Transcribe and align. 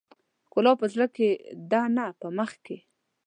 ښکلا 0.45 0.73
په 0.81 0.85
زړه 0.93 1.07
کې 1.15 1.29
ده 1.71 1.81
نه 1.95 2.05
په 2.19 2.27
مخ 2.37 2.51
کې. 2.65 2.77